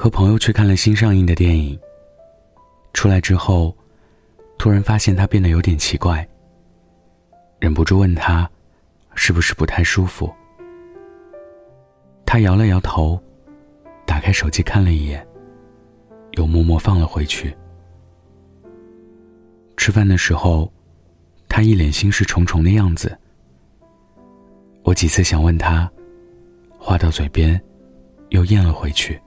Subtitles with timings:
[0.00, 1.78] 和朋友去看了新上映的电影。
[2.94, 3.76] 出来之后，
[4.56, 6.26] 突然发现他变得有点奇怪，
[7.58, 8.50] 忍不住问他，
[9.14, 10.32] 是不是不太舒服？
[12.24, 13.22] 他摇了摇头，
[14.06, 15.22] 打开手机看了一眼，
[16.38, 17.54] 又默默放了回去。
[19.76, 20.72] 吃饭的时候，
[21.46, 23.14] 他一脸心事重重的样子。
[24.82, 25.92] 我几次想问他，
[26.78, 27.60] 话到嘴边，
[28.30, 29.20] 又咽了回去。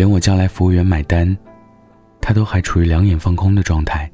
[0.00, 1.36] 连我叫来服务员买单，
[2.22, 4.10] 他都还处于两眼放空的状态。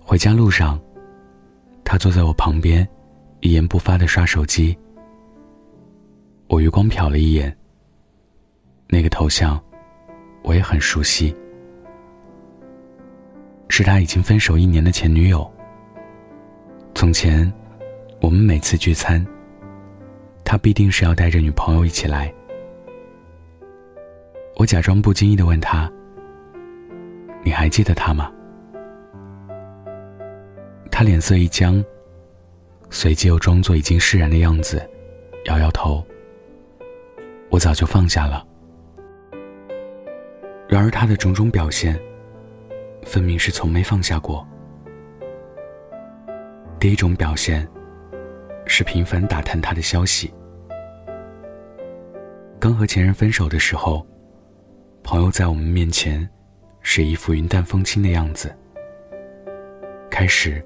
[0.00, 0.80] 回家路上，
[1.84, 2.84] 他坐在我旁边，
[3.38, 4.76] 一言不发的刷手机。
[6.48, 7.56] 我余光瞟了一眼，
[8.88, 9.62] 那个头像，
[10.42, 11.32] 我也很熟悉，
[13.68, 15.48] 是他已经分手一年的前女友。
[16.96, 17.50] 从前，
[18.20, 19.24] 我们每次聚餐，
[20.42, 22.34] 他必定是要带着女朋友一起来。
[24.62, 25.90] 我假装不经意的问他
[27.42, 28.30] ：“你还记得他吗？”
[30.88, 31.84] 他脸色一僵，
[32.88, 34.88] 随即又装作已经释然的样子，
[35.46, 36.06] 摇摇头。
[37.50, 38.46] 我早就放下了。
[40.68, 42.00] 然而他的种种表现，
[43.02, 44.46] 分明是从没放下过。
[46.78, 47.68] 第一种表现，
[48.66, 50.32] 是频繁打探他的消息。
[52.60, 54.06] 刚和前任分手的时候。
[55.02, 56.26] 朋友在我们面前，
[56.80, 58.54] 是一副云淡风轻的样子。
[60.08, 60.64] 开始，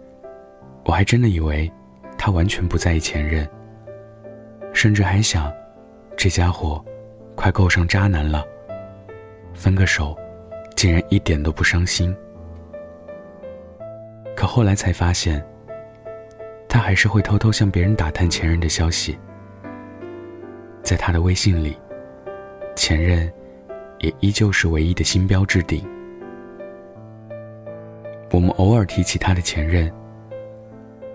[0.84, 1.70] 我还真的以为
[2.18, 3.48] 他完全不在意前任，
[4.72, 5.52] 甚至还想，
[6.16, 6.84] 这家伙
[7.34, 8.44] 快够上渣男了，
[9.54, 10.16] 分个手，
[10.76, 12.14] 竟然一点都不伤心。
[14.36, 15.44] 可后来才发现，
[16.68, 19.18] 他还是会偷偷向别人打探前任的消息，
[20.82, 21.76] 在他的微信里，
[22.76, 23.32] 前任。
[24.00, 25.84] 也依旧是唯一的星标置顶。
[28.32, 29.90] 我们偶尔提起他的前任，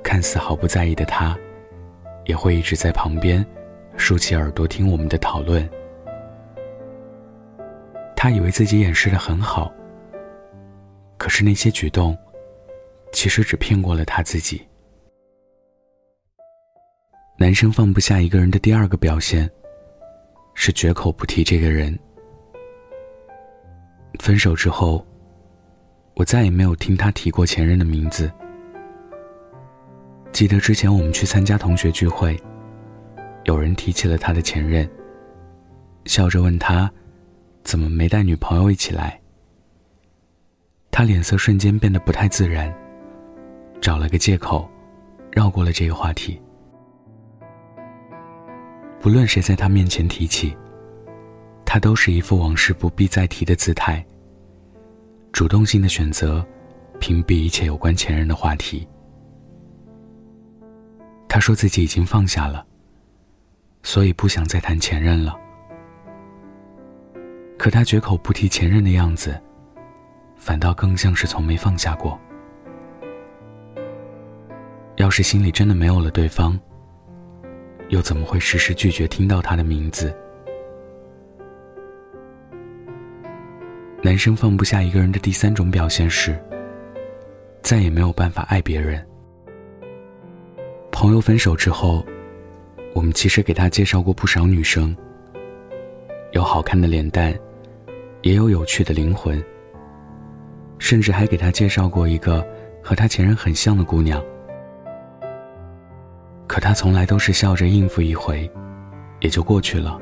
[0.02, 1.38] 看似毫不在意的他，
[2.26, 3.46] 也会一直在旁边
[3.98, 5.70] 竖起耳朵听我们的讨论。
[8.16, 9.72] 他以为自己掩饰的很好，
[11.18, 12.18] 可是那些举动，
[13.12, 14.62] 其实只骗过了他自己。
[17.38, 19.50] 男生放不下一个人的第二个表现，
[20.54, 21.98] 是绝口不提这个人。
[24.20, 25.06] 分手之后，
[26.16, 28.32] 我再也没有听他提过前任的名字。
[30.32, 32.40] 记得之前我们去参加同学聚会，
[33.46, 34.90] 有人提起了他的前任，
[36.06, 36.90] 笑着问他，
[37.64, 39.20] 怎么没带女朋友一起来？
[40.90, 42.74] 他脸色瞬间变得不太自然，
[43.82, 44.70] 找了个借口，
[45.32, 46.40] 绕过了这个话题。
[49.00, 50.56] 不论谁在他面前提起，
[51.74, 54.06] 他都是一副往事不必再提的姿态。
[55.32, 56.46] 主动性的选择，
[57.00, 58.86] 屏蔽一切有关前任的话题。
[61.30, 62.68] 他说自己已经放下了，
[63.84, 65.34] 所以不想再谈前任了。
[67.58, 69.42] 可他绝口不提前任的样子，
[70.36, 72.20] 反倒更像是从没放下过。
[74.98, 76.60] 要是心里真的没有了对方，
[77.88, 80.14] 又怎么会时时拒绝听到他的名字？
[84.04, 86.36] 男生放不下一个人的第三种表现是，
[87.62, 89.06] 再也没有办法爱别人。
[90.92, 92.04] 朋友分手之后，
[92.96, 94.98] 我们其实给他介绍过不少女生，
[96.32, 97.32] 有好看的脸蛋，
[98.24, 99.42] 也有有趣的灵魂，
[100.80, 102.44] 甚至还给他介绍过一个
[102.82, 104.20] 和他前任很像的姑娘。
[106.48, 108.50] 可他从来都是笑着应付一回，
[109.20, 110.00] 也就过去了。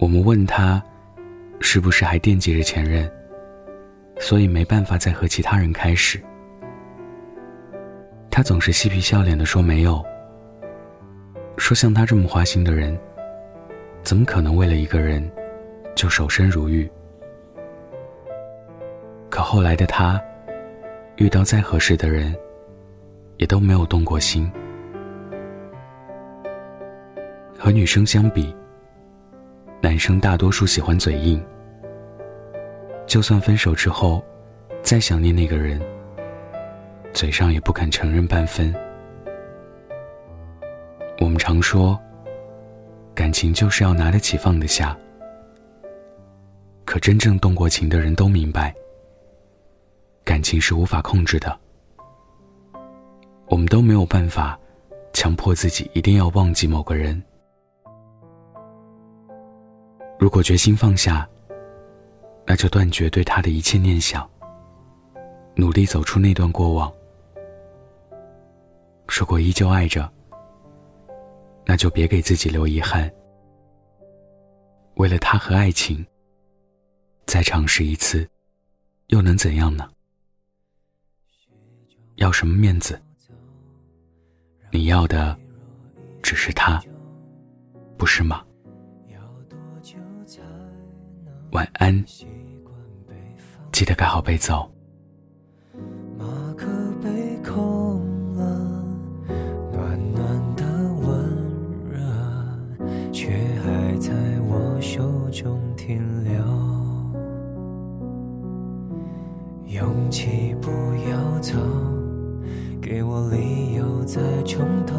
[0.00, 0.82] 我们问他。
[1.60, 3.10] 是不是还惦记着前任，
[4.18, 6.20] 所以没办法再和其他人开始？
[8.30, 10.04] 他总是嬉皮笑脸的说没有，
[11.56, 12.98] 说像他这么花心的人，
[14.02, 15.26] 怎么可能为了一个人
[15.94, 16.88] 就守身如玉？
[19.30, 20.20] 可后来的他，
[21.16, 22.34] 遇到再合适的人，
[23.38, 24.50] 也都没有动过心。
[27.58, 28.54] 和女生相比。
[29.86, 31.40] 男生大多数喜欢嘴硬，
[33.06, 34.20] 就算分手之后，
[34.82, 35.80] 再想念那个人，
[37.12, 38.74] 嘴上也不肯承认半分。
[41.20, 41.96] 我们常说，
[43.14, 44.98] 感情就是要拿得起放得下，
[46.84, 48.74] 可真正动过情的人都明白，
[50.24, 51.56] 感情是无法控制的。
[53.46, 54.58] 我们都没有办法
[55.12, 57.22] 强迫自己一定要忘记某个人，
[60.18, 61.28] 如果决心放下，
[62.46, 64.28] 那就断绝对他的一切念想，
[65.54, 66.92] 努力走出那段过往。
[69.06, 70.10] 如果依旧爱着，
[71.66, 73.12] 那就别给自己留遗憾。
[74.94, 76.04] 为了他和爱情，
[77.26, 78.26] 再尝试一次，
[79.08, 79.90] 又能怎样呢？
[82.14, 82.98] 要什么面子？
[84.70, 85.36] 你要的
[86.22, 86.82] 只是他，
[87.98, 88.45] 不是吗？
[91.56, 92.04] 晚安。
[93.72, 94.70] 记得盖好被子哦。
[96.18, 96.66] 马克
[97.02, 97.08] 杯
[97.42, 98.44] 空了
[99.72, 100.64] 暖暖的
[101.00, 101.08] 温
[101.90, 103.30] 热却
[103.64, 104.12] 还在
[104.42, 106.34] 我手中停留。
[109.80, 110.70] 勇气不
[111.10, 111.54] 要走
[112.82, 114.94] 给我理由再冲动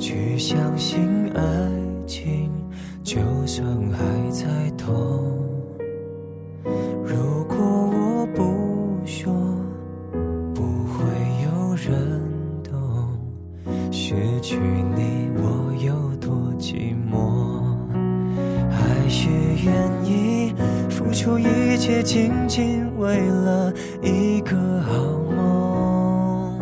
[0.00, 1.00] 去相信
[1.32, 1.42] 爱
[2.08, 2.50] 情
[3.04, 4.11] 就算还
[11.84, 11.98] 人
[12.62, 12.72] 懂，
[13.90, 14.56] 失去
[14.94, 17.74] 你我有多寂寞，
[18.70, 19.28] 还是
[19.64, 19.74] 愿
[20.04, 20.54] 意。
[20.88, 24.92] 付出一切，仅仅为了一个好
[25.34, 26.60] 梦。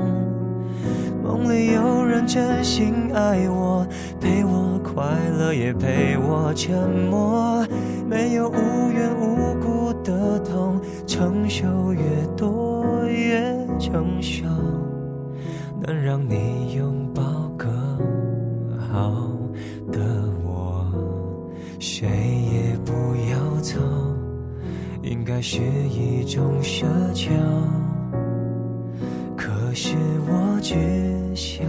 [1.22, 3.86] 梦里有人真心爱我，
[4.18, 5.04] 陪我快
[5.38, 7.62] 乐，也陪我沉默。
[8.08, 12.00] 没有无缘无故的痛，承受越
[12.34, 14.44] 多越成熟，
[15.82, 17.22] 能让你拥抱
[17.56, 17.68] 更
[18.78, 19.30] 好
[19.90, 20.00] 的
[20.44, 20.84] 我，
[21.78, 22.92] 谁也不
[23.30, 23.78] 要走。
[25.02, 26.84] 应该是一种奢
[27.14, 27.30] 求，
[29.36, 29.96] 可是
[30.28, 30.74] 我只
[31.34, 31.66] 想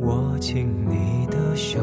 [0.00, 1.80] 握紧你的手，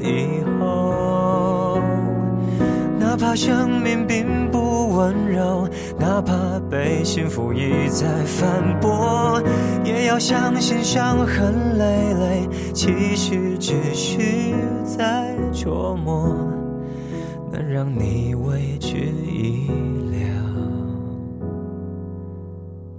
[0.00, 1.80] 以后
[2.98, 5.68] 哪怕生命并不温柔
[5.98, 9.42] 哪怕被幸福一再反驳
[9.84, 14.18] 也要相信伤痕累累其实只是
[14.84, 16.36] 在琢磨
[17.50, 19.68] 能让你委屈一
[20.10, 20.18] 了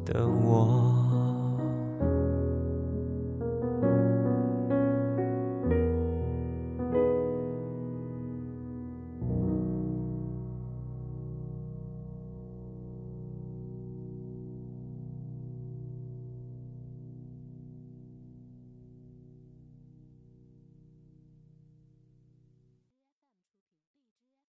[0.06, 0.99] 的我。